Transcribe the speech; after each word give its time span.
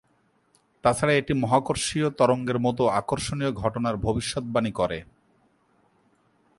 তাছাড়া 0.83 1.13
এটি 1.13 1.33
মহাকর্ষীয় 1.33 2.07
তরঙ্গের 2.09 2.57
মত 2.59 2.79
আকর্ষণীয় 2.99 3.51
ঘটনার 3.53 3.95
ভবিষ্যদ্বাণী 3.97 4.71
করে। 4.71 4.99